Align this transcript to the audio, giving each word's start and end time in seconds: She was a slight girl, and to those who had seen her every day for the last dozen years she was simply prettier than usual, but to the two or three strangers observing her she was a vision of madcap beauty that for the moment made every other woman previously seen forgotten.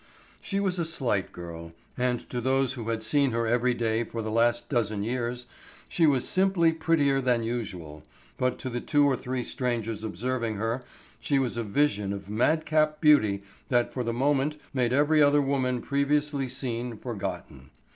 She 0.39 0.59
was 0.59 0.79
a 0.79 0.83
slight 0.83 1.31
girl, 1.31 1.73
and 1.95 2.27
to 2.31 2.41
those 2.41 2.73
who 2.73 2.89
had 2.89 3.03
seen 3.03 3.33
her 3.33 3.45
every 3.45 3.75
day 3.75 4.03
for 4.03 4.23
the 4.23 4.31
last 4.31 4.67
dozen 4.67 5.03
years 5.03 5.45
she 5.87 6.07
was 6.07 6.27
simply 6.27 6.71
prettier 6.73 7.21
than 7.21 7.43
usual, 7.43 8.01
but 8.35 8.57
to 8.57 8.69
the 8.71 8.81
two 8.81 9.05
or 9.05 9.15
three 9.15 9.43
strangers 9.43 10.03
observing 10.03 10.55
her 10.55 10.83
she 11.19 11.37
was 11.37 11.55
a 11.55 11.63
vision 11.63 12.13
of 12.13 12.31
madcap 12.31 12.99
beauty 12.99 13.43
that 13.69 13.93
for 13.93 14.03
the 14.03 14.11
moment 14.11 14.57
made 14.73 14.91
every 14.91 15.21
other 15.21 15.39
woman 15.39 15.81
previously 15.83 16.49
seen 16.49 16.97
forgotten. 16.97 17.69